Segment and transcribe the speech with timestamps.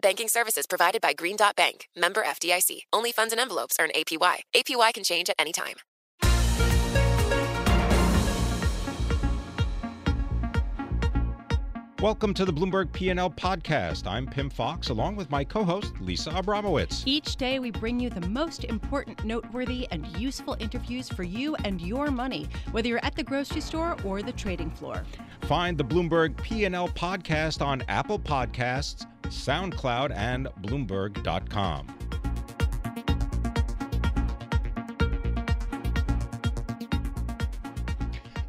[0.00, 2.82] Banking services provided by Green Dot Bank, member FDIC.
[2.92, 4.42] Only funds and envelopes earn APY.
[4.54, 5.74] APY can change at any time.
[12.00, 14.06] Welcome to the Bloomberg P&L podcast.
[14.06, 17.02] I'm Pim Fox along with my co-host Lisa Abramowitz.
[17.06, 21.80] Each day we bring you the most important, noteworthy and useful interviews for you and
[21.80, 25.04] your money, whether you're at the grocery store or the trading floor.
[25.48, 32.07] Find the Bloomberg P&L podcast on Apple Podcasts, SoundCloud and bloomberg.com.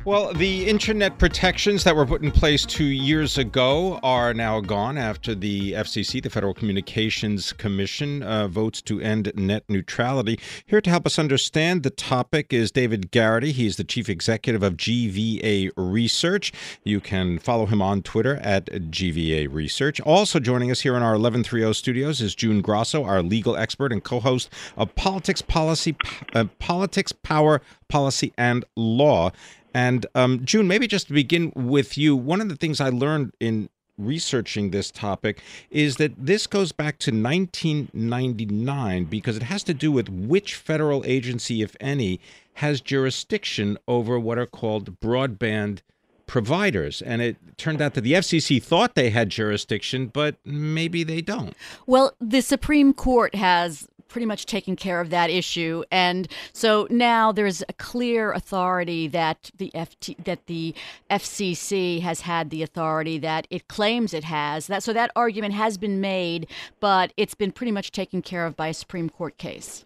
[0.09, 4.97] Well, the internet protections that were put in place two years ago are now gone
[4.97, 10.39] after the FCC, the Federal Communications Commission, uh, votes to end net neutrality.
[10.65, 13.51] Here to help us understand the topic is David Garrity.
[13.51, 16.53] He is the chief executive of GVA Research.
[16.83, 20.01] You can follow him on Twitter at GVA Research.
[20.01, 24.03] Also joining us here in our 1130 studios is June Grasso, our legal expert and
[24.03, 25.95] co-host of Politics Policy,
[26.33, 29.31] uh, Politics, Power, Policy, and Law.
[29.79, 33.31] And um, June, maybe just to begin with you, one of the things I learned
[33.39, 39.73] in researching this topic is that this goes back to 1999 because it has to
[39.73, 42.19] do with which federal agency, if any,
[42.55, 45.79] has jurisdiction over what are called broadband
[46.27, 47.01] providers.
[47.01, 51.55] And it turned out that the FCC thought they had jurisdiction, but maybe they don't.
[51.87, 57.31] Well, the Supreme Court has pretty much taken care of that issue, and so now
[57.31, 60.75] there's a clear authority that the FT, that the
[61.09, 64.67] FCC has had the authority that it claims it has.
[64.67, 66.47] That so that argument has been made,
[66.79, 69.85] but it's been pretty much taken care of by a Supreme Court case.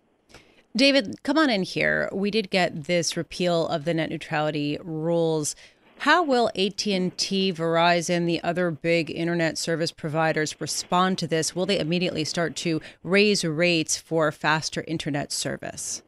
[0.75, 2.09] David, come on in here.
[2.11, 5.55] We did get this repeal of the net neutrality rules
[6.03, 11.55] how will AT&T, Verizon, the other big internet service providers respond to this?
[11.55, 16.03] Will they immediately start to raise rates for faster internet service?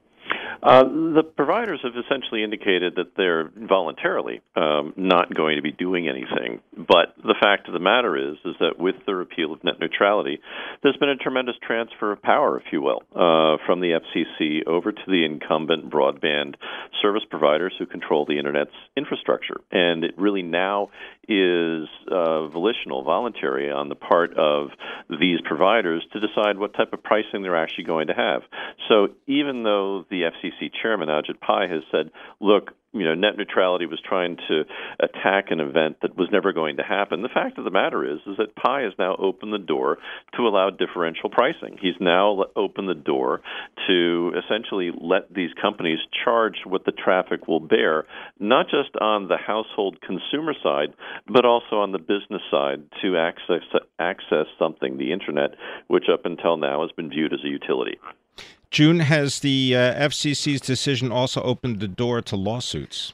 [0.61, 6.07] Uh, the providers have essentially indicated that they're voluntarily um, not going to be doing
[6.07, 6.61] anything.
[6.75, 10.39] But the fact of the matter is, is that with the repeal of net neutrality,
[10.83, 14.91] there's been a tremendous transfer of power, if you will, uh, from the FCC over
[14.91, 16.55] to the incumbent broadband
[17.01, 19.61] service providers who control the internet's infrastructure.
[19.71, 20.89] And it really now
[21.27, 24.69] is uh, volitional, voluntary on the part of
[25.09, 28.43] these providers to decide what type of pricing they're actually going to have.
[28.89, 33.85] So even though the FCC chairman, Ajit Pai, has said, look, you know, net neutrality
[33.85, 34.63] was trying to
[34.99, 37.21] attack an event that was never going to happen.
[37.21, 39.97] The fact of the matter is, is that Pai has now opened the door
[40.37, 41.77] to allow differential pricing.
[41.81, 43.41] He's now opened the door
[43.87, 48.05] to essentially let these companies charge what the traffic will bear,
[48.39, 50.93] not just on the household consumer side,
[51.27, 53.63] but also on the business side to access
[53.99, 55.51] access something, the internet,
[55.87, 57.97] which up until now has been viewed as a utility.
[58.75, 63.13] June, has the uh, FCC's decision also opened the door to lawsuits?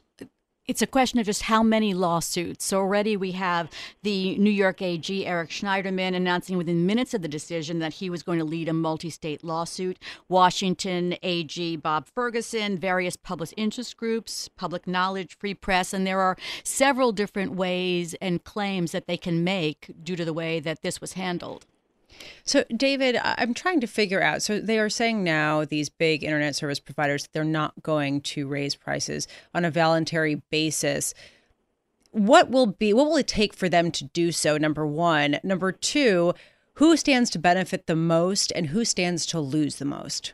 [0.65, 2.65] It's a question of just how many lawsuits.
[2.65, 3.69] So already we have
[4.01, 8.23] the New York AG, Eric Schneiderman, announcing within minutes of the decision that he was
[8.23, 9.99] going to lead a multi state lawsuit.
[10.27, 16.37] Washington AG, Bob Ferguson, various public interest groups, public knowledge, free press, and there are
[16.63, 20.99] several different ways and claims that they can make due to the way that this
[20.99, 21.67] was handled.
[22.43, 24.41] So, David, I'm trying to figure out.
[24.41, 28.75] So, they are saying now these big internet service providers they're not going to raise
[28.75, 31.13] prices on a voluntary basis.
[32.11, 34.57] What will be what will it take for them to do so?
[34.57, 36.33] Number one, number two,
[36.75, 40.33] who stands to benefit the most, and who stands to lose the most?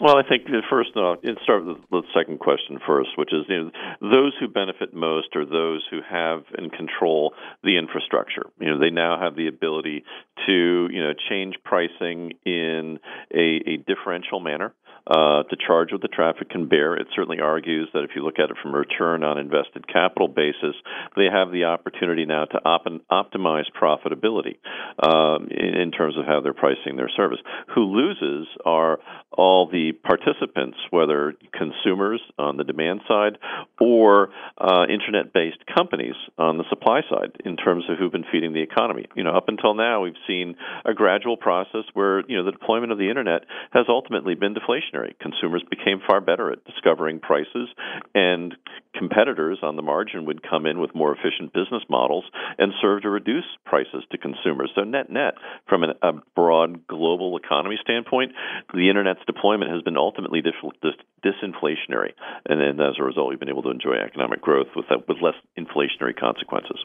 [0.00, 3.64] Well, I think first, uh, let's start with the second question first, which is you
[3.64, 7.34] know, those who benefit most are those who have and control
[7.64, 8.46] the infrastructure.
[8.60, 10.04] You know, they now have the ability
[10.46, 13.00] to you know change pricing in
[13.34, 14.72] a, a differential manner
[15.08, 16.94] uh, to charge what the traffic can bear.
[16.94, 20.28] It certainly argues that if you look at it from a return on invested capital
[20.28, 20.76] basis,
[21.16, 24.56] they have the opportunity now to op- optimize profitability
[25.02, 27.38] um, in, terms of how they're pricing their service.
[27.74, 28.98] Who loses are
[29.32, 33.38] all the participants, whether consumers on the demand side
[33.80, 34.28] or
[34.58, 39.06] uh, internet-based companies on the supply side, in terms of who've been feeding the economy.
[39.14, 42.92] You know, up until now, we've seen a gradual process where you know the deployment
[42.92, 44.97] of the internet has ultimately been deflationary.
[45.20, 47.68] Consumers became far better at discovering prices,
[48.14, 48.54] and
[48.94, 52.24] competitors on the margin would come in with more efficient business models
[52.58, 54.70] and serve to reduce prices to consumers.
[54.74, 55.34] So net net,
[55.68, 58.32] from an, a broad global economy standpoint,
[58.74, 60.92] the internet's deployment has been ultimately dis- dis-
[61.24, 62.12] disinflationary,
[62.46, 65.18] and then as a result, we've been able to enjoy economic growth with that, with
[65.22, 66.84] less inflationary consequences.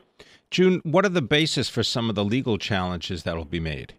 [0.51, 3.95] June, what are the basis for some of the legal challenges that will be made?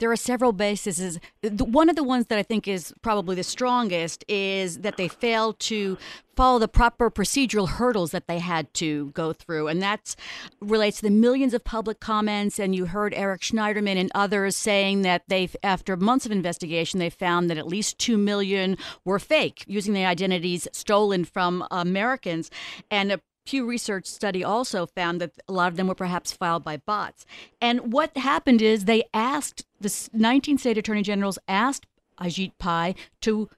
[0.00, 1.20] There are several bases.
[1.42, 5.60] One of the ones that I think is probably the strongest is that they failed
[5.60, 5.96] to
[6.36, 9.68] follow the proper procedural hurdles that they had to go through.
[9.68, 10.16] And that
[10.60, 12.58] relates to the millions of public comments.
[12.58, 17.10] And you heard Eric Schneiderman and others saying that they, after months of investigation, they
[17.10, 22.50] found that at least 2 million were fake, using the identities stolen from Americans.
[22.90, 23.20] And
[23.50, 27.26] Pew Research study also found that a lot of them were perhaps filed by bots.
[27.60, 31.84] And what happened is they asked the 19 state attorney generals asked
[32.20, 33.50] Ajit Pai to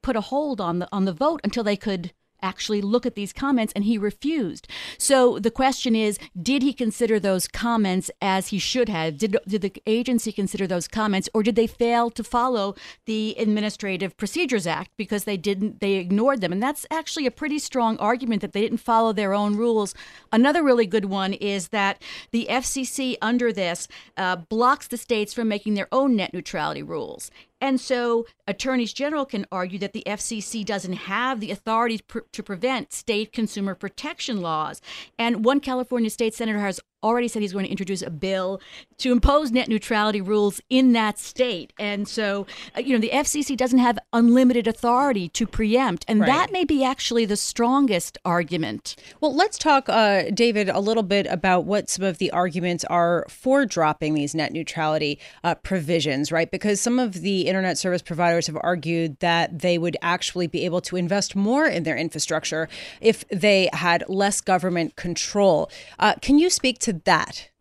[0.00, 2.12] put a hold on the on the vote until they could
[2.42, 4.68] actually look at these comments, and he refused.
[4.98, 9.18] So the question is did he consider those comments as he should have?
[9.18, 12.74] Did, did the agency consider those comments, or did they fail to follow
[13.06, 16.52] the Administrative Procedures Act because they didn't, they ignored them?
[16.52, 19.94] And that's actually a pretty strong argument that they didn't follow their own rules.
[20.32, 25.48] Another really good one is that the FCC, under this, uh, blocks the states from
[25.48, 27.30] making their own net neutrality rules.
[27.62, 32.00] And so attorneys general can argue that the FCC doesn't have the authority
[32.32, 34.82] to prevent state consumer protection laws.
[35.16, 38.60] And one California state senator has already said he's going to introduce a bill
[38.98, 41.72] to impose net neutrality rules in that state.
[41.78, 42.46] And so,
[42.76, 46.04] uh, you know, the FCC doesn't have unlimited authority to preempt.
[46.08, 46.26] And right.
[46.26, 48.96] that may be actually the strongest argument.
[49.20, 53.26] Well, let's talk, uh, David, a little bit about what some of the arguments are
[53.28, 56.50] for dropping these net neutrality uh, provisions, right?
[56.50, 60.80] Because some of the internet service providers have argued that they would actually be able
[60.82, 62.68] to invest more in their infrastructure
[63.00, 65.70] if they had less government control.
[65.98, 67.51] Uh, can you speak to that?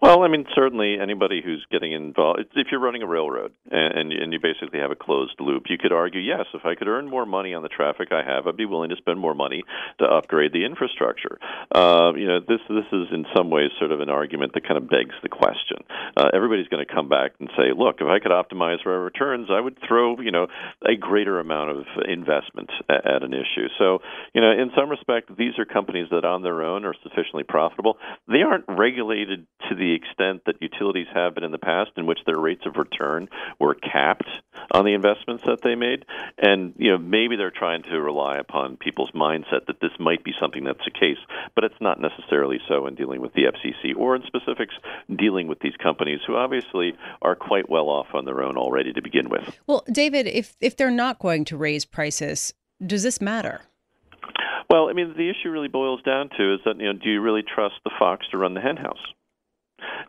[0.00, 4.32] Well, I mean, certainly anybody who's getting involved, if you're running a railroad and, and
[4.32, 7.24] you basically have a closed loop, you could argue, yes, if I could earn more
[7.24, 9.64] money on the traffic I have, I'd be willing to spend more money
[9.98, 11.38] to upgrade the infrastructure.
[11.74, 14.76] Uh, you know, this this is in some ways sort of an argument that kind
[14.76, 15.78] of begs the question.
[16.16, 19.48] Uh, everybody's going to come back and say, look, if I could optimize my returns,
[19.50, 20.46] I would throw, you know,
[20.86, 23.68] a greater amount of investment at, at an issue.
[23.78, 24.00] So,
[24.34, 27.96] you know, in some respect, these are companies that on their own are sufficiently profitable.
[28.28, 32.20] They aren't regulated to the extent that utilities have been in the past, in which
[32.26, 34.28] their rates of return were capped
[34.70, 36.04] on the investments that they made.
[36.38, 40.32] And you know, maybe they're trying to rely upon people's mindset that this might be
[40.38, 41.18] something that's the case,
[41.54, 44.74] but it's not necessarily so in dealing with the FCC or in specifics
[45.14, 49.02] dealing with these companies who obviously are quite well off on their own already to
[49.02, 49.58] begin with.
[49.66, 52.54] Well, David, if if they're not going to raise prices,
[52.84, 53.62] does this matter?
[54.68, 57.20] Well, I mean, the issue really boils down to is that you know, do you
[57.20, 58.98] really trust the fox to run the henhouse?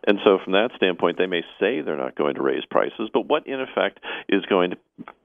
[0.06, 3.26] And so, from that standpoint, they may say they're not going to raise prices, but
[3.26, 4.76] what in effect is going to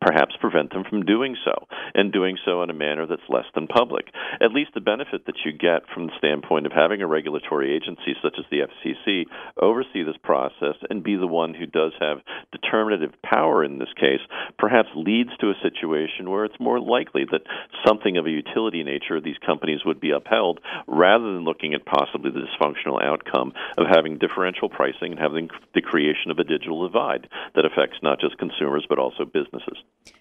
[0.01, 3.67] perhaps prevent them from doing so, and doing so in a manner that's less than
[3.67, 4.07] public?
[4.41, 8.15] At least the benefit that you get from the standpoint of having a regulatory agency
[8.21, 9.23] such as the FCC
[9.61, 12.19] oversee this process and be the one who does have
[12.51, 14.21] determinative power in this case,
[14.59, 17.41] perhaps leads to a situation where it's more likely that
[17.87, 21.85] something of a utility nature of these companies would be upheld rather than looking at
[21.85, 26.87] possibly the dysfunctional outcome of having differential pricing and having the creation of a digital
[26.87, 29.77] divide that affects not just consumers but also businesses.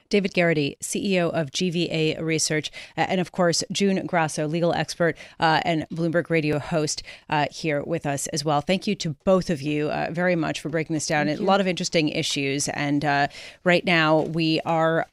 [0.09, 5.87] David Garrity, CEO of GVA Research, and of course, June Grasso, legal expert uh, and
[5.91, 8.61] Bloomberg Radio host, uh, here with us as well.
[8.61, 11.29] Thank you to both of you uh, very much for breaking this down.
[11.29, 12.69] A lot of interesting issues.
[12.69, 13.29] And uh,
[13.65, 15.07] right now, we are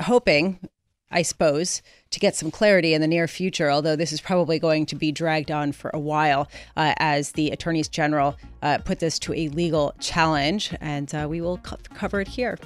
[0.00, 0.58] hoping
[1.10, 4.86] I suppose, to get some clarity in the near future, although this is probably going
[4.86, 9.18] to be dragged on for a while uh, as the attorneys general uh, put this
[9.20, 10.74] to a legal challenge.
[10.80, 12.58] And uh, we will co- cover it here.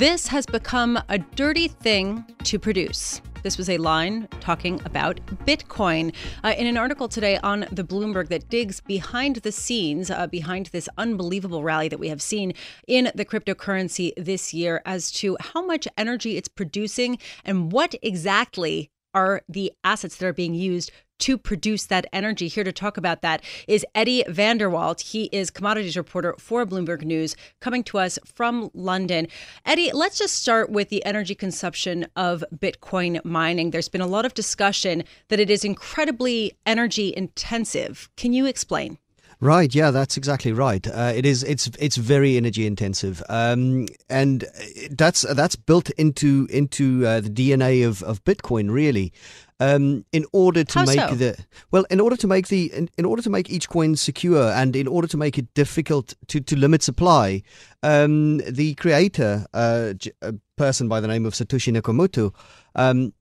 [0.00, 3.20] This has become a dirty thing to produce.
[3.42, 8.28] This was a line talking about Bitcoin uh, in an article today on the Bloomberg
[8.28, 12.54] that digs behind the scenes, uh, behind this unbelievable rally that we have seen
[12.88, 18.90] in the cryptocurrency this year, as to how much energy it's producing and what exactly
[19.14, 20.90] are the assets that are being used
[21.20, 22.48] to produce that energy.
[22.48, 25.00] Here to talk about that is Eddie van der Walt.
[25.02, 29.28] He is commodities reporter for Bloomberg News, coming to us from London.
[29.64, 33.70] Eddie, let's just start with the energy consumption of Bitcoin mining.
[33.70, 38.08] There's been a lot of discussion that it is incredibly energy intensive.
[38.16, 38.98] Can you explain?
[39.42, 40.86] Right, yeah, that's exactly right.
[40.86, 41.42] Uh, it is.
[41.44, 44.44] It's it's very energy intensive, um, and
[44.90, 48.70] that's that's built into into uh, the DNA of, of Bitcoin.
[48.70, 49.14] Really,
[49.58, 51.14] um, in order to How make so?
[51.14, 51.38] the
[51.70, 54.76] well, in order to make the in, in order to make each coin secure, and
[54.76, 57.42] in order to make it difficult to to limit supply,
[57.82, 62.34] um, the creator, uh, a person by the name of Satoshi Nakamoto.
[62.74, 63.14] Um,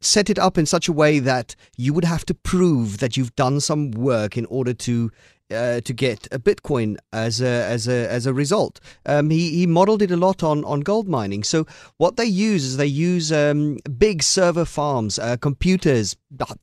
[0.00, 3.34] set it up in such a way that you would have to prove that you've
[3.34, 5.10] done some work in order to
[5.50, 8.80] uh, to get a Bitcoin as a as a as a result.
[9.06, 11.44] Um, he he modeled it a lot on on gold mining.
[11.44, 11.66] So
[11.96, 16.16] what they use is they use um, big server farms, uh, computers,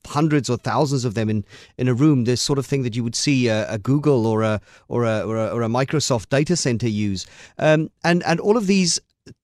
[0.05, 1.45] hundreds or thousands of them in
[1.77, 2.23] in a room.
[2.23, 5.21] This sort of thing that you would see a, a Google or a or a,
[5.21, 7.25] or a or a Microsoft data center use.
[7.57, 8.99] Um, and and all of these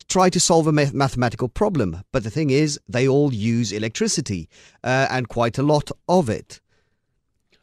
[0.08, 2.02] try to solve a mathematical problem.
[2.12, 4.50] But the thing is, they all use electricity
[4.84, 6.62] uh, and quite a lot of it.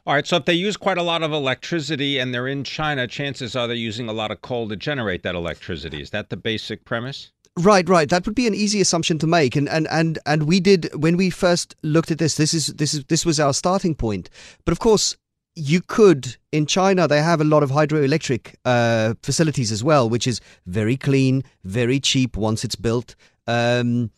[0.07, 3.07] All right, so if they use quite a lot of electricity and they're in China,
[3.07, 6.01] chances are they're using a lot of coal to generate that electricity.
[6.01, 7.31] Is that the basic premise?
[7.59, 8.09] Right, right.
[8.09, 11.17] That would be an easy assumption to make, and and and and we did when
[11.17, 12.35] we first looked at this.
[12.35, 14.29] This is this is this was our starting point.
[14.65, 15.17] But of course,
[15.55, 17.07] you could in China.
[17.07, 21.99] They have a lot of hydroelectric uh, facilities as well, which is very clean, very
[21.99, 23.15] cheap once it's built.
[23.47, 24.11] Um,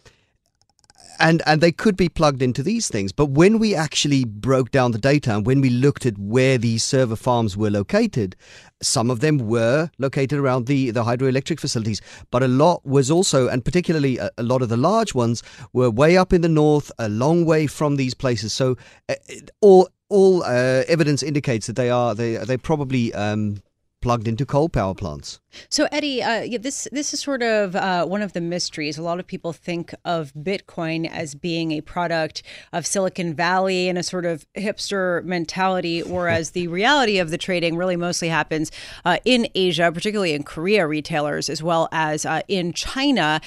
[1.20, 3.12] and and they could be plugged into these things.
[3.12, 6.84] But when we actually broke down the data and when we looked at where these
[6.84, 8.36] server farms were located,
[8.82, 12.01] some of them were located around the, the hydroelectric facilities,
[12.32, 15.89] but a lot was also, and particularly a, a lot of the large ones, were
[15.89, 18.53] way up in the north, a long way from these places.
[18.53, 18.77] So
[19.10, 19.15] uh,
[19.62, 23.62] all all uh, evidence indicates that they are they they probably um,
[24.03, 25.39] plugged into coal power plants.
[25.69, 28.98] So, Eddie, uh, yeah, this this is sort of uh, one of the mysteries.
[28.98, 32.43] A lot of people think of Bitcoin as being a product
[32.74, 37.77] of Silicon Valley and a sort of hipster mentality, whereas the reality of the trading
[37.77, 38.72] really mostly happens
[39.05, 43.39] uh, in Asia, particularly in Korea retailers, as well as uh, in China.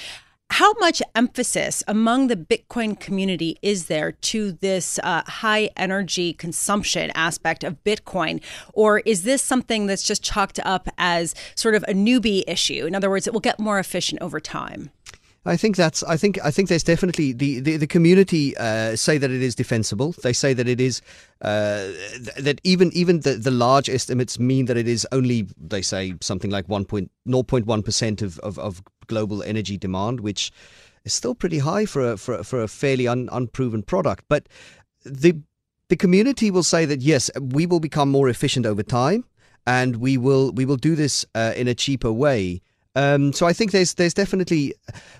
[0.49, 7.11] How much emphasis among the Bitcoin community is there to this uh, high energy consumption
[7.15, 8.41] aspect of Bitcoin?
[8.73, 12.85] Or is this something that's just chalked up as sort of a newbie issue?
[12.85, 14.89] In other words, it will get more efficient over time.
[15.45, 16.03] I think that's.
[16.03, 16.39] I think.
[16.43, 20.13] I think there's definitely the the, the community uh, say that it is defensible.
[20.21, 21.01] They say that it is
[21.41, 25.81] uh, th- that even even the, the large estimates mean that it is only they
[25.81, 30.51] say something like 1.0.1 percent of, of of global energy demand, which
[31.03, 34.25] is still pretty high for a, for a, for a fairly un, unproven product.
[34.29, 34.47] But
[35.03, 35.41] the
[35.89, 39.23] the community will say that yes, we will become more efficient over time,
[39.65, 42.61] and we will we will do this uh, in a cheaper way.
[42.95, 44.73] Um, so I think there's there's definitely,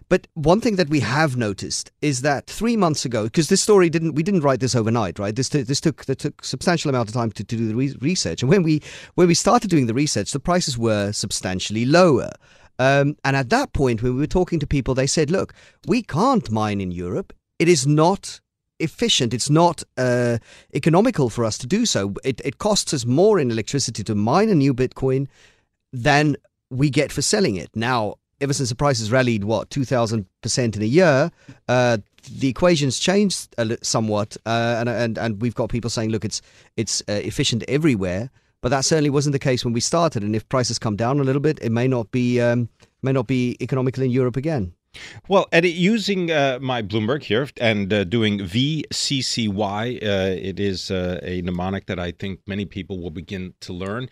[0.10, 3.88] but one thing that we have noticed is that three months ago, because this story
[3.88, 5.36] didn't we didn't write this overnight, right?
[5.36, 7.96] This t- this took that took substantial amount of time to, to do the re-
[8.02, 8.82] research, and when we
[9.14, 12.32] when we started doing the research, the prices were substantially lower.
[12.80, 15.54] Um, and at that point, when we were talking to people, they said, "Look,
[15.88, 17.34] we can't mine in Europe.
[17.60, 18.40] It is not."
[18.80, 20.38] efficient it's not uh,
[20.76, 24.50] economical for us to do so it, it costs us more in electricity to mine
[24.50, 25.28] a new bitcoin
[25.92, 26.38] than
[26.70, 27.70] we get for selling it.
[27.76, 31.32] Now, ever since the prices rallied, what, 2,000% in a year,
[31.68, 31.98] uh,
[32.30, 34.38] the equations changed somewhat.
[34.46, 36.42] Uh, and, and, and we've got people saying, look, it's,
[36.76, 38.30] it's uh, efficient everywhere.
[38.62, 40.24] But that certainly wasn't the case when we started.
[40.24, 42.70] And if prices come down a little bit, it may not be, um,
[43.02, 44.74] may not be economical in Europe again.
[45.28, 51.20] Well, Eddie, using uh, my Bloomberg here and uh, doing VCCY, uh, it is uh,
[51.22, 54.10] a mnemonic that I think many people will begin to learn.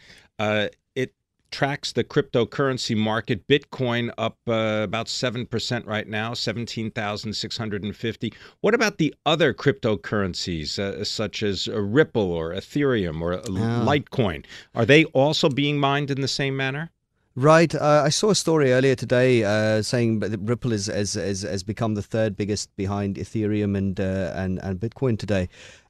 [1.55, 3.47] Uh, tracks the cryptocurrency market.
[3.47, 8.33] Bitcoin up uh, about 7% right now, 17,650.
[8.61, 14.45] What about the other cryptocurrencies, uh, such as uh, Ripple or Ethereum or uh, Litecoin?
[14.73, 16.91] Are they also being mined in the same manner?
[17.35, 17.73] Right.
[17.73, 21.63] Uh, I saw a story earlier today uh, saying that Ripple is, has, has, has
[21.63, 25.49] become the third biggest behind Ethereum and uh, and, and Bitcoin today.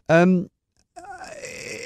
[0.09, 0.49] Um,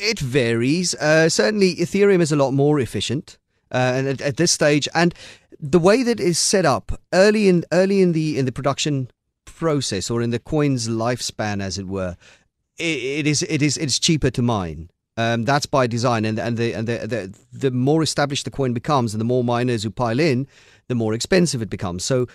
[0.02, 0.96] it varies.
[0.96, 3.38] Uh, certainly, Ethereum is a lot more efficient.
[3.72, 4.88] Uh, at, at this stage.
[4.94, 5.14] And
[5.60, 9.12] the way that is set up early in early in the in the production
[9.46, 12.16] process or in the coin's lifespan, as it were,
[12.78, 14.90] it, it is it is it's cheaper to mine.
[15.18, 18.74] Um, that's by design, and and the and the, the the more established the coin
[18.74, 20.48] becomes, and the more miners who pile in,
[20.88, 22.06] the more expensive it becomes.
[22.06, 22.28] So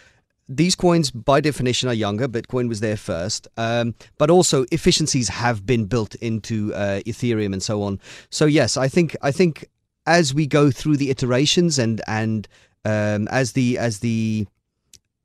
[0.49, 2.29] these coins, by definition, are younger.
[2.29, 7.63] Bitcoin was there first, um, but also efficiencies have been built into uh, Ethereum and
[7.63, 7.99] so on.
[8.31, 9.67] So yes, I think I think
[10.07, 12.49] as we go through the iterations and and
[12.85, 14.47] um, as the as the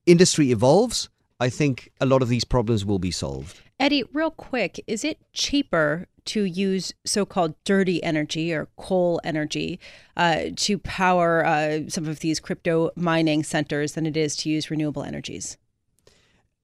[0.06, 1.10] industry evolves,
[1.40, 3.62] I think a lot of these problems will be solved.
[3.80, 9.80] Eddie, real quick, is it cheaper to use so called dirty energy or coal energy
[10.18, 14.70] uh, to power uh, some of these crypto mining centers than it is to use
[14.70, 15.58] renewable energies?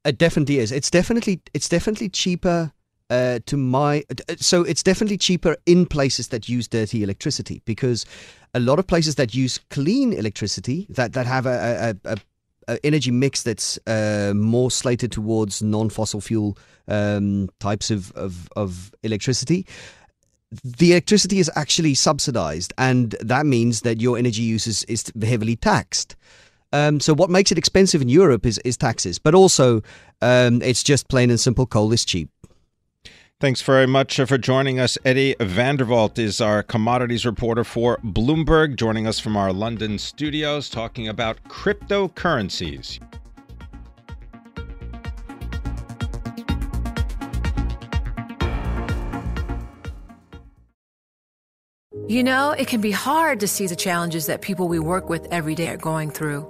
[0.03, 0.72] It definitely is.
[0.72, 2.74] It's definitely it's definitely cheaper
[3.09, 4.03] uh, to my
[4.38, 8.05] so it's definitely cheaper in places that use dirty electricity because
[8.53, 12.17] a lot of places that use clean electricity that that have a, a,
[12.67, 16.57] a energy mix that's uh, more slated towards non-fossil fuel
[16.88, 19.67] um, types of, of, of electricity
[20.63, 25.55] the electricity is actually subsidized, and that means that your energy use is, is heavily
[25.55, 26.15] taxed.
[26.71, 29.81] Um, so, what makes it expensive in Europe is, is taxes, but also
[30.21, 32.29] um, it's just plain and simple coal is cheap.
[33.42, 34.98] Thanks very much uh, for joining us.
[35.04, 40.00] Eddie van der Walt is our commodities reporter for Bloomberg, joining us from our London
[40.00, 43.01] studios, talking about cryptocurrencies.
[52.08, 55.27] You know, it can be hard to see the challenges that people we work with
[55.30, 56.50] every day are going through.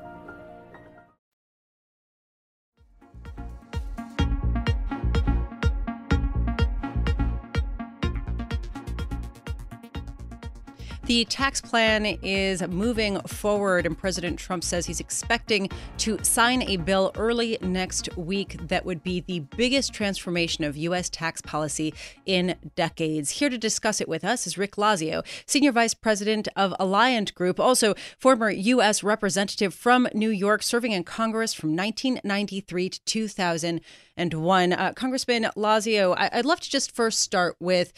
[11.11, 16.77] The tax plan is moving forward, and President Trump says he's expecting to sign a
[16.77, 21.09] bill early next week that would be the biggest transformation of U.S.
[21.09, 21.93] tax policy
[22.25, 23.31] in decades.
[23.31, 27.59] Here to discuss it with us is Rick Lazio, Senior Vice President of Alliant Group,
[27.59, 29.03] also former U.S.
[29.03, 34.71] Representative from New York, serving in Congress from 1993 to 2001.
[34.71, 37.91] Uh, Congressman Lazio, I- I'd love to just first start with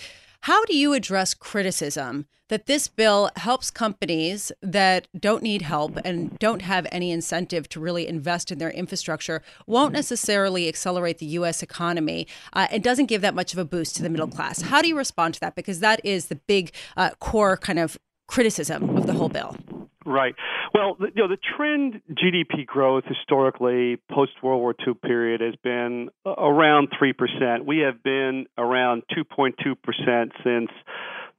[0.44, 6.38] how do you address criticism that this bill helps companies that don't need help and
[6.38, 11.64] don't have any incentive to really invest in their infrastructure, won't necessarily accelerate the U.S.
[11.64, 14.64] economy, uh, and doesn't give that much of a boost to the middle class?
[14.64, 15.56] How do you respond to that?
[15.56, 19.56] Because that is the big uh, core kind of criticism of the whole bill.
[20.06, 20.36] Right.
[20.74, 26.10] Well, you know, the trend GDP growth historically post World War II period has been
[26.26, 27.66] around 3%.
[27.66, 30.70] We have been around 2.2% since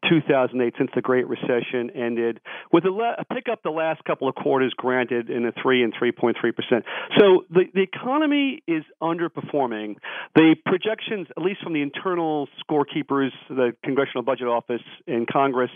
[0.09, 2.40] 2008 since the Great Recession ended,
[2.73, 5.95] with a, le- a pickup the last couple of quarters, granted in a three and
[5.95, 6.85] 3.3 percent.
[7.19, 9.97] So the the economy is underperforming.
[10.35, 15.71] The projections, at least from the internal scorekeepers, the Congressional Budget Office in Congress,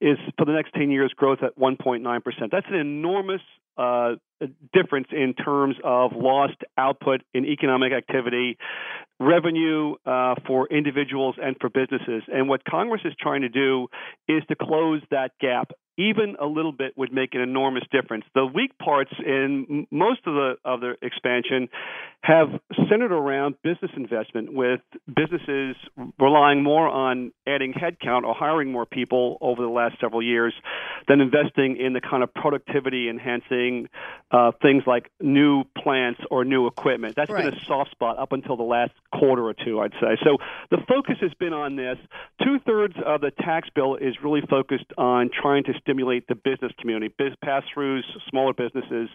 [0.00, 2.50] is for the next 10 years growth at 1.9 percent.
[2.52, 3.42] That's an enormous
[3.78, 4.16] uh,
[4.72, 8.56] difference in terms of lost output in economic activity,
[9.18, 12.22] revenue uh, for individuals and for businesses.
[12.32, 13.88] And what Congress is trying to do
[14.28, 18.24] is to close that gap even a little bit would make an enormous difference.
[18.34, 21.68] The weak parts in most of the of the expansion
[22.22, 22.48] have
[22.88, 25.76] centered around business investment, with businesses
[26.18, 30.52] relying more on adding headcount or hiring more people over the last several years
[31.06, 33.88] than investing in the kind of productivity enhancing
[34.30, 37.14] uh, things like new plants or new equipment.
[37.16, 37.44] That's right.
[37.44, 40.16] been a soft spot up until the last quarter or two, I'd say.
[40.24, 40.38] So
[40.70, 41.98] the focus has been on this.
[42.42, 46.72] Two thirds of the tax bill is really focused on trying to stimulate the business
[46.78, 49.08] community, biz pass throughs, smaller businesses,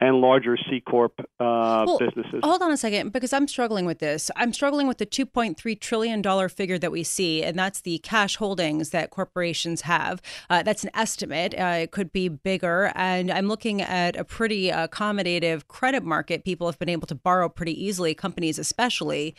[0.00, 2.40] and larger C Corp uh, well, businesses.
[2.42, 4.30] Hold on a second, because I'm struggling with this.
[4.34, 8.90] I'm struggling with the $2.3 trillion figure that we see, and that's the cash holdings
[8.90, 10.20] that corporations have.
[10.50, 11.54] Uh, that's an estimate.
[11.54, 12.92] Uh, it could be bigger.
[12.96, 16.44] And I'm looking at a pretty accommodative credit market.
[16.44, 19.36] People have been able to borrow pretty easily, companies especially.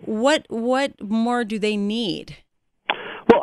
[0.00, 2.36] What what more do they need?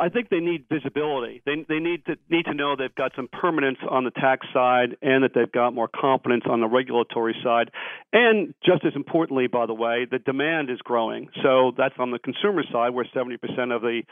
[0.00, 1.42] I think they need visibility.
[1.44, 4.96] They they need to need to know they've got some permanence on the tax side
[5.02, 7.70] and that they've got more confidence on the regulatory side.
[8.12, 11.28] And just as importantly, by the way, the demand is growing.
[11.42, 13.34] So that's on the consumer side where 70%
[13.74, 14.02] of the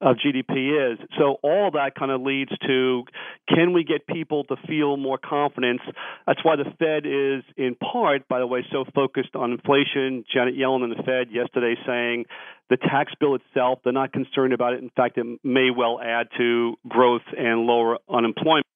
[0.00, 0.98] of GDP is.
[1.18, 3.04] So all that kind of leads to
[3.48, 5.80] can we get people to feel more confidence?
[6.26, 10.24] That's why the Fed is in part, by the way, so focused on inflation.
[10.32, 12.24] Janet Yellen and the Fed yesterday saying
[12.70, 14.82] the tax bill itself, they're not concerned about it.
[14.82, 18.66] In fact, it may well add to growth and lower unemployment.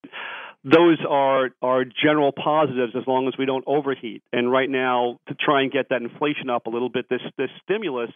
[0.64, 4.22] Those are are general positives as long as we don't overheat.
[4.33, 7.51] And right now, to try and get that inflation up a little bit, this this
[7.62, 8.11] stimulus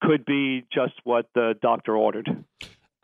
[0.00, 2.44] could be just what the doctor ordered.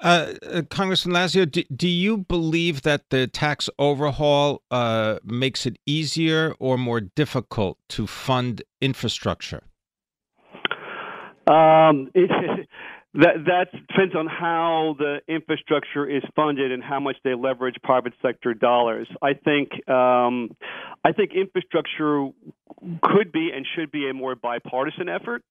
[0.01, 5.77] Uh, uh, Congressman Lazio, do, do, you believe that the tax overhaul uh, makes it
[5.87, 9.65] easier or more difficult to fund infrastructure?
[11.49, 12.31] Um, it,
[13.15, 18.13] that that depends on how the infrastructure is funded and how much they leverage private
[18.23, 19.09] sector dollars.
[19.23, 20.51] I think um,
[21.05, 22.29] I think infrastructure
[23.03, 25.43] could be and should be a more bipartisan effort.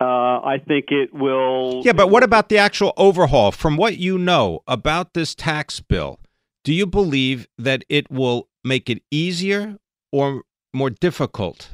[0.00, 1.82] Uh, I think it will.
[1.84, 3.50] Yeah, but what about the actual overhaul?
[3.50, 6.20] From what you know about this tax bill,
[6.64, 9.78] do you believe that it will make it easier
[10.12, 10.42] or
[10.74, 11.70] more difficult,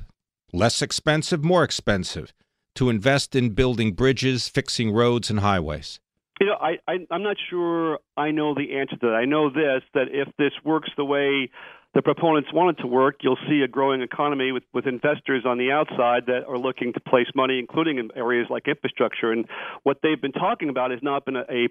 [0.53, 2.33] less expensive, more expensive?
[2.77, 6.01] To invest in building bridges, fixing roads and highways?
[6.41, 9.15] You know, I, I I'm not sure I know the answer to that.
[9.15, 11.51] I know this that if this works the way
[11.95, 15.57] the proponents want it to work, you'll see a growing economy with, with investors on
[15.57, 19.33] the outside that are looking to place money, including in areas like infrastructure.
[19.33, 19.47] And
[19.83, 21.69] what they've been talking about has not been a, a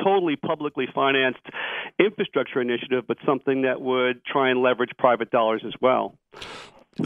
[0.00, 1.44] totally publicly financed
[1.98, 6.16] infrastructure initiative, but something that would try and leverage private dollars as well.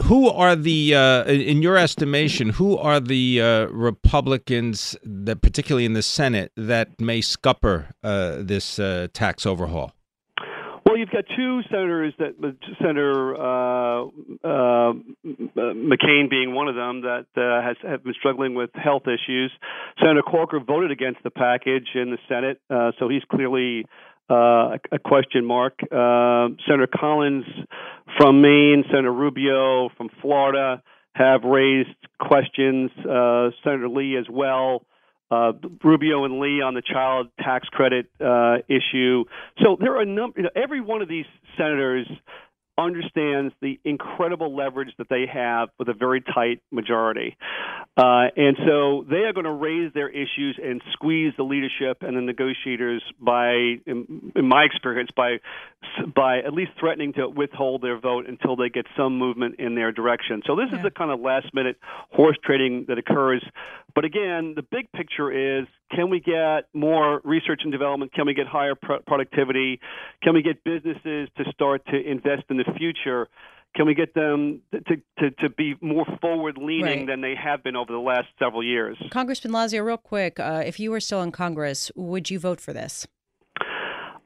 [0.03, 5.93] Who are the, uh, in your estimation, who are the uh, Republicans that, particularly in
[5.93, 9.91] the Senate, that may scupper uh, this uh, tax overhaul?
[10.85, 12.35] Well, you've got two senators that
[12.81, 14.05] Senator uh,
[14.43, 14.93] uh,
[15.25, 19.51] McCain being one of them that has have been struggling with health issues.
[19.99, 22.59] Senator Corker voted against the package in the Senate,
[22.99, 23.85] so he's clearly
[24.29, 25.79] uh, a question mark.
[25.83, 27.45] Uh, Senator Collins
[28.17, 30.81] from Maine, Senator Rubio from Florida
[31.13, 31.89] have raised
[32.19, 32.91] questions.
[32.99, 34.85] Uh, Senator Lee as well.
[35.31, 35.51] Uh,
[35.83, 39.25] Rubio and Lee on the child tax credit uh, issue.
[39.63, 40.39] So there are a number.
[40.39, 42.07] You know, every one of these senators
[42.79, 47.35] understands the incredible leverage that they have with a very tight majority.
[47.97, 52.15] Uh, and so they are going to raise their issues and squeeze the leadership and
[52.15, 53.51] the negotiators by,
[53.85, 55.37] in, in my experience, by
[56.13, 59.91] by at least threatening to withhold their vote until they get some movement in their
[59.91, 60.41] direction.
[60.45, 60.77] So this yeah.
[60.77, 61.77] is the kind of last minute
[62.11, 63.43] horse trading that occurs.
[63.95, 68.13] But again, the big picture is can we get more research and development?
[68.13, 69.79] Can we get higher productivity?
[70.23, 73.27] Can we get businesses to start to invest in the future?
[73.75, 77.07] Can we get them to, to, to be more forward leaning right.
[77.07, 78.97] than they have been over the last several years?
[79.11, 82.73] Congressman Lazio, real quick, uh, if you were still in Congress, would you vote for
[82.73, 83.07] this?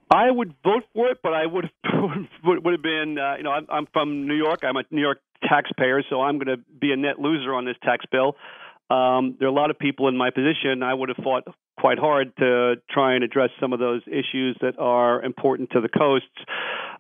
[0.10, 1.69] I would vote for it, but I would
[2.43, 4.60] would, would have been, uh, you know, I'm, I'm from New York.
[4.63, 7.76] I'm a New York taxpayer, so I'm going to be a net loser on this
[7.84, 8.36] tax bill.
[8.89, 10.84] Um, there are a lot of people in my position.
[10.84, 11.43] I would have fought
[11.80, 15.89] quite hard to try and address some of those issues that are important to the
[15.89, 16.28] coasts.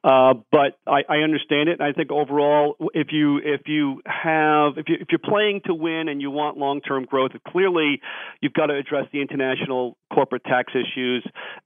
[0.03, 1.79] Uh, but I, I understand it.
[1.79, 5.73] And I think overall, if you if you have if you if you're playing to
[5.73, 8.01] win and you want long term growth, clearly
[8.41, 11.25] you've got to address the international corporate tax issues.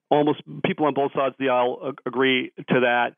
[0.10, 3.16] Almost people on both sides of the aisle agree to that.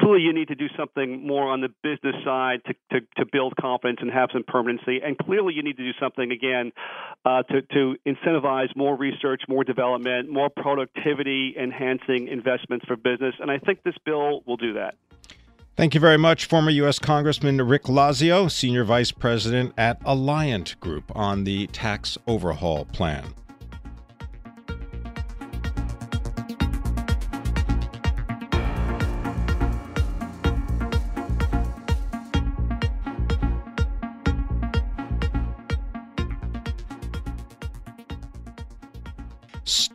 [0.00, 3.54] Clearly, you need to do something more on the business side to, to, to build
[3.56, 5.00] confidence and have some permanency.
[5.02, 6.70] And clearly, you need to do something again
[7.24, 13.34] uh, to, to incentivize more research, more development, more productivity enhancing investments for business.
[13.40, 14.94] And I think this bill will do that.
[15.76, 16.98] Thank you very much, former U.S.
[16.98, 23.32] Congressman Rick Lazio, Senior Vice President at Alliant Group, on the tax overhaul plan.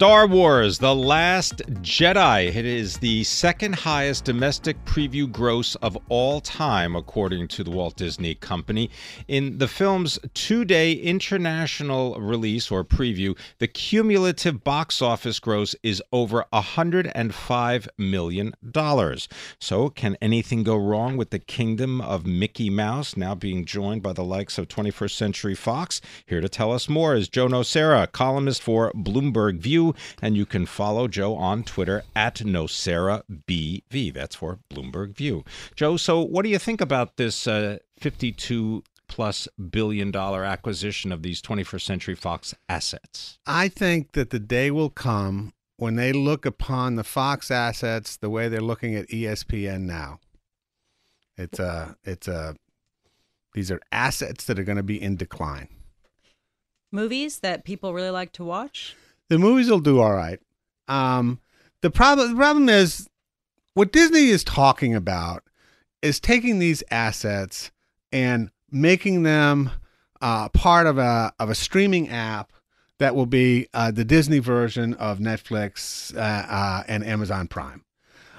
[0.03, 2.53] Star Wars The Last Jedi.
[2.53, 7.95] It is the second highest domestic preview gross of all time, according to the Walt
[7.95, 8.89] Disney Company.
[9.29, 16.03] In the film's two day international release or preview, the cumulative box office gross is
[16.11, 18.53] over $105 million.
[19.61, 24.11] So, can anything go wrong with the kingdom of Mickey Mouse now being joined by
[24.11, 26.01] the likes of 21st Century Fox?
[26.25, 29.92] Here to tell us more is Joe Nocera, columnist for Bloomberg View.
[30.21, 34.13] And you can follow Joe on Twitter at NoceraBV.
[34.13, 35.43] That's for Bloomberg View.
[35.75, 41.21] Joe, so what do you think about this uh, 52 plus billion dollar acquisition of
[41.21, 43.37] these 21st Century Fox assets?
[43.45, 48.29] I think that the day will come when they look upon the Fox assets the
[48.29, 50.19] way they're looking at ESPN now.
[51.37, 52.55] It's a, it's a,
[53.53, 55.67] these are assets that are going to be in decline.
[56.91, 58.95] Movies that people really like to watch.
[59.33, 60.39] The movies will do all right.
[60.87, 61.39] Um,
[61.81, 63.09] the problem, the problem is,
[63.73, 65.41] what Disney is talking about
[66.03, 67.71] is taking these assets
[68.11, 69.71] and making them
[70.21, 72.53] uh, part of a of a streaming app
[72.99, 77.83] that will be uh, the Disney version of Netflix uh, uh, and Amazon Prime.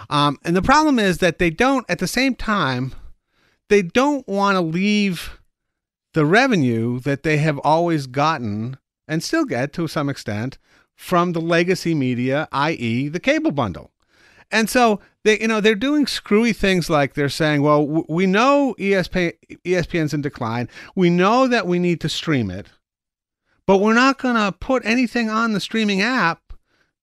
[0.08, 2.94] Um, and the problem is that they don't, at the same time,
[3.68, 5.40] they don't want to leave
[6.12, 8.78] the revenue that they have always gotten
[9.08, 10.56] and still get to some extent
[10.94, 13.90] from the legacy media, i.e., the cable bundle.
[14.50, 18.74] And so they, you know, they're doing screwy things like they're saying, well, we know
[18.78, 19.32] ESP,
[19.64, 20.68] ESPN's in decline.
[20.94, 22.68] We know that we need to stream it,
[23.66, 26.52] but we're not going to put anything on the streaming app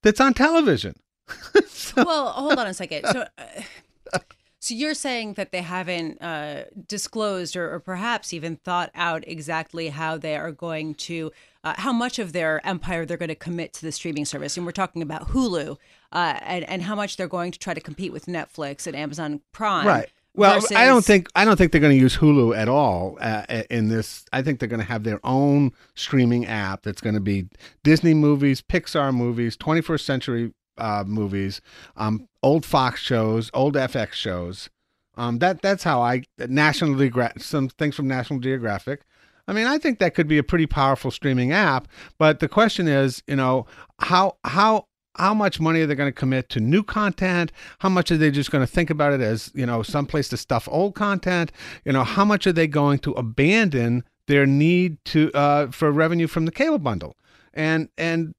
[0.04, 0.96] that's on television.
[1.68, 3.06] so, well, hold on a second.
[3.06, 4.20] So, uh,
[4.60, 9.90] so you're saying that they haven't uh, disclosed or, or, perhaps even thought out exactly
[9.90, 11.32] how they are going to,
[11.64, 14.58] uh, how much of their empire they're going to commit to the streaming service.
[14.58, 15.78] And we're talking about Hulu
[16.12, 19.42] uh, and, and how much they're going to try to compete with Netflix and Amazon
[19.52, 19.88] Prime.
[19.88, 20.10] Right.
[20.34, 20.78] Well, versus...
[20.78, 23.90] I don't think I don't think they're going to use Hulu at all uh, in
[23.90, 24.26] this.
[24.32, 27.50] I think they're going to have their own streaming app that's going to be
[27.84, 31.60] Disney movies, Pixar movies, 21st century uh, movies,
[31.98, 34.70] um, old Fox shows, old FX shows.
[35.16, 39.02] Um, that that's how I National Geographic some things from National Geographic.
[39.52, 41.90] I mean, I think that could be a pretty powerful streaming app.
[42.18, 43.66] But the question is, you know,
[44.00, 47.52] how how how much money are they going to commit to new content?
[47.80, 50.38] How much are they just going to think about it as you know someplace to
[50.38, 51.52] stuff old content?
[51.84, 56.28] You know, how much are they going to abandon their need to uh, for revenue
[56.28, 57.18] from the cable bundle?
[57.54, 58.34] And and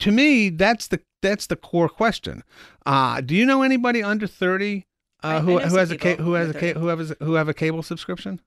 [0.00, 2.42] to me, that's the that's the core question.
[2.84, 4.84] Uh, do you know anybody under thirty
[5.22, 7.54] uh, who, who has a ca- who has a ca- who has who have a
[7.54, 8.38] cable subscription?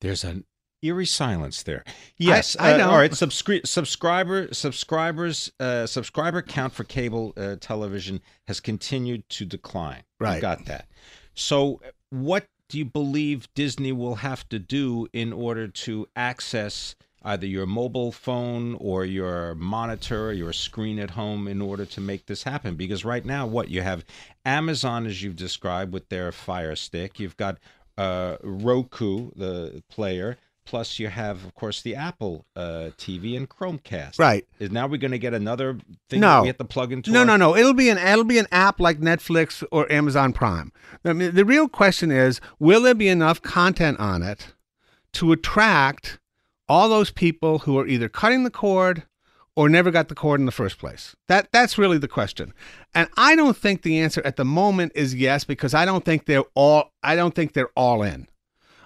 [0.00, 0.44] There's an
[0.82, 1.84] eerie silence there.
[2.16, 2.90] Yes, I, I uh, know.
[2.90, 9.44] all right, subscri- subscriber subscribers uh, subscriber count for cable uh, television has continued to
[9.44, 10.02] decline.
[10.18, 10.88] Right, got that.
[11.34, 17.46] So, what do you believe Disney will have to do in order to access either
[17.46, 22.26] your mobile phone or your monitor or your screen at home in order to make
[22.26, 22.76] this happen.
[22.76, 24.04] Because right now, what you have
[24.44, 27.58] Amazon, as you've described, with their Fire Stick, you've got
[27.98, 30.38] uh, Roku, the player.
[30.66, 34.18] Plus, you have, of course, the Apple uh, TV and Chromecast.
[34.18, 34.44] Right.
[34.58, 35.78] Is now we're going to get another
[36.10, 36.42] thing no.
[36.42, 37.12] we have to plug into?
[37.12, 37.56] No, our- no, no.
[37.56, 40.72] It'll be an it'll be an app like Netflix or Amazon Prime.
[41.04, 44.54] I mean, the real question is, will there be enough content on it
[45.14, 46.18] to attract
[46.68, 49.04] all those people who are either cutting the cord
[49.54, 51.14] or never got the cord in the first place?
[51.28, 52.52] That that's really the question.
[52.92, 56.26] And I don't think the answer at the moment is yes because I don't think
[56.26, 58.26] they're all I don't think they're all in.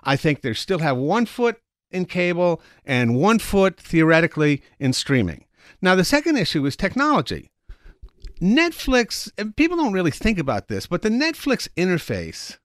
[0.03, 1.61] I think they still have one foot
[1.91, 5.45] in cable and one foot theoretically in streaming.
[5.83, 7.51] Now the second issue is technology.
[8.41, 12.59] Netflix, people don't really think about this, but the Netflix interface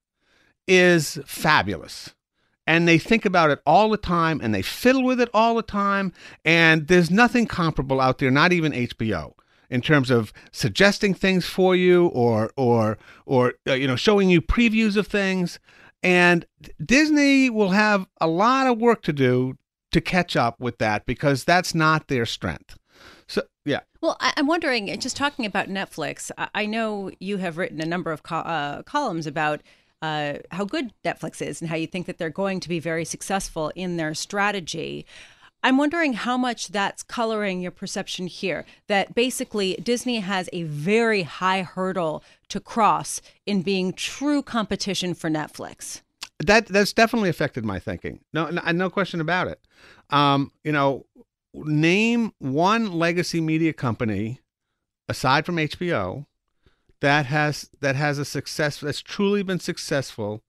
[0.67, 2.13] is fabulous
[2.67, 5.61] and they think about it all the time and they fiddle with it all the
[5.61, 6.11] time
[6.43, 9.33] and there's nothing comparable out there not even HBO
[9.69, 14.41] in terms of suggesting things for you or or or uh, you know showing you
[14.41, 15.59] previews of things
[16.05, 16.45] and
[16.83, 19.57] Disney will have a lot of work to do
[19.91, 22.77] to catch up with that because that's not their strength.
[23.27, 23.79] So, yeah.
[24.01, 28.21] Well, I'm wondering, just talking about Netflix, I know you have written a number of
[28.21, 29.61] co- uh, columns about
[30.03, 33.05] uh, how good Netflix is and how you think that they're going to be very
[33.05, 35.07] successful in their strategy.
[35.65, 38.67] I'm wondering how much that's coloring your perception here.
[38.85, 45.27] That basically Disney has a very high hurdle to cross in being true competition for
[45.27, 46.01] Netflix.
[46.37, 48.19] That that's definitely affected my thinking.
[48.31, 49.59] No, no, no question about it.
[50.11, 51.07] Um, you know,
[51.55, 54.41] name one legacy media company
[55.09, 56.27] aside from HBO
[57.01, 60.43] that has that has a success that's truly been successful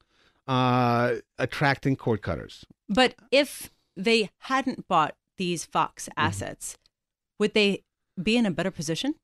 [0.46, 2.66] uh, attracting cord cutters.
[2.90, 6.26] But if they hadn't bought these Fox mm-hmm.
[6.26, 7.35] assets, mm-hmm.
[7.40, 7.85] would they
[8.22, 9.14] be in a better position?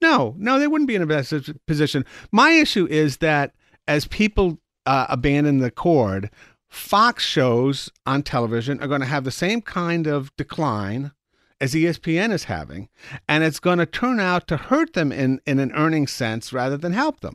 [0.00, 2.04] No, no, they wouldn't be in a better position.
[2.32, 3.54] My issue is that
[3.86, 6.30] as people uh, abandon the cord,
[6.68, 11.12] Fox shows on television are going to have the same kind of decline
[11.60, 12.88] as ESPN is having,
[13.28, 16.76] and it's going to turn out to hurt them in, in an earning sense rather
[16.76, 17.34] than help them.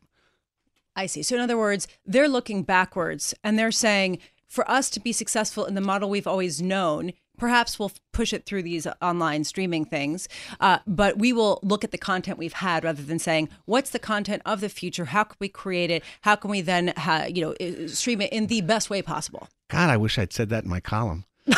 [0.98, 1.24] I see.
[1.24, 4.18] So, in other words, they're looking backwards and they're saying,
[4.48, 8.46] for us to be successful in the model we've always known, perhaps we'll push it
[8.46, 10.28] through these online streaming things,
[10.60, 14.00] uh, but we will look at the content we've had rather than saying, what's the
[14.00, 15.06] content of the future?
[15.06, 16.04] How can we create it?
[16.22, 19.48] How can we then, ha- you know, stream it in the best way possible?
[19.70, 21.26] God, I wish I'd said that in my column.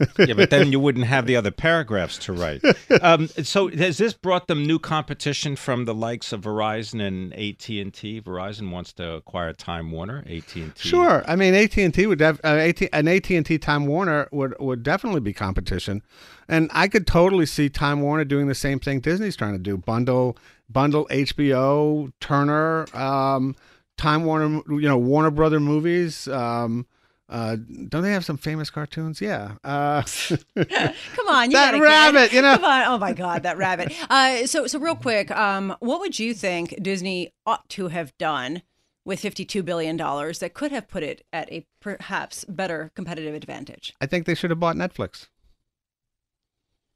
[0.18, 2.62] yeah, but then you wouldn't have the other paragraphs to write.
[3.02, 7.68] Um, so has this brought them new competition from the likes of Verizon and AT
[7.68, 8.20] and T?
[8.20, 10.18] Verizon wants to acquire Time Warner.
[10.26, 10.88] AT and T.
[10.88, 13.86] Sure, I mean AT and T would def- uh, AT- an AT and T Time
[13.86, 16.02] Warner would would definitely be competition,
[16.48, 19.76] and I could totally see Time Warner doing the same thing Disney's trying to do:
[19.76, 20.36] bundle
[20.68, 23.56] bundle HBO, Turner, um,
[23.96, 26.28] Time Warner, you know Warner Brother movies.
[26.28, 26.86] Um,
[27.30, 27.56] uh,
[27.88, 29.20] don't they have some famous cartoons?
[29.20, 29.52] Yeah.
[29.64, 30.02] Uh,
[30.56, 32.36] Come on, you that rabbit, kid.
[32.36, 32.56] you know.
[32.56, 32.84] Come on.
[32.86, 33.92] Oh my God, that rabbit.
[34.10, 38.62] Uh, so, so real quick, um, what would you think Disney ought to have done
[39.04, 43.94] with fifty-two billion dollars that could have put it at a perhaps better competitive advantage?
[44.00, 45.28] I think they should have bought Netflix.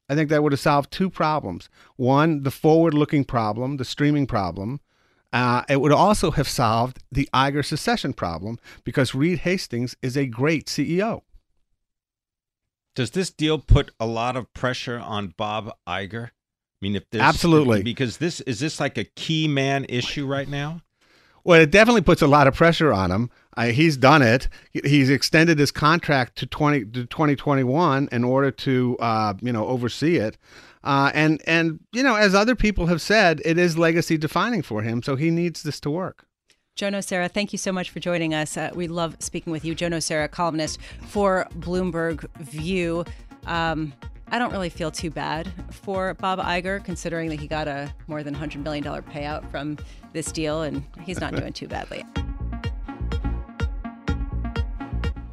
[0.09, 1.70] I think that would have solved two problems.
[1.97, 4.81] One, the forward-looking problem, the streaming problem.
[5.35, 10.27] Uh, it would also have solved the Iger secession problem because Reed Hastings is a
[10.27, 11.23] great CEO.
[12.94, 16.27] Does this deal put a lot of pressure on Bob Iger?
[16.27, 16.31] I
[16.81, 17.83] mean, if there's Absolutely.
[17.83, 20.83] because this is this like a key man issue right now.
[21.42, 23.29] Well, it definitely puts a lot of pressure on him.
[23.57, 24.49] Uh, he's done it.
[24.73, 29.53] He's extended his contract to twenty to twenty twenty one in order to uh, you
[29.53, 30.37] know oversee it.
[30.83, 34.83] Uh, and and you know, as other people have said, it is legacy defining for
[34.83, 35.03] him.
[35.03, 36.27] So he needs this to work.
[36.77, 38.57] Joe Nocera, thank you so much for joining us.
[38.57, 39.77] Uh, we love speaking with you.
[39.77, 43.05] Joe Nocera, columnist for Bloomberg View.
[43.47, 43.93] Um,
[44.29, 48.25] I don't really feel too bad for Bob Iger, considering that he got a more
[48.25, 49.79] than $100 million payout from
[50.12, 52.05] this deal, and he's not doing too badly.